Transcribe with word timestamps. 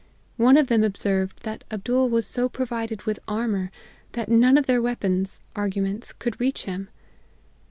One 0.37 0.57
of 0.57 0.65
them 0.65 0.83
observed, 0.83 1.43
that 1.43 1.63
Abdool 1.69 2.09
was 2.09 2.25
so 2.25 2.49
provided 2.49 3.03
with 3.03 3.19
armour, 3.27 3.69
that 4.13 4.29
none 4.29 4.57
of 4.57 4.65
their 4.65 4.81
weapons 4.81 5.41
(arguments) 5.55 6.11
could 6.11 6.39
reach 6.39 6.63
him. 6.63 6.89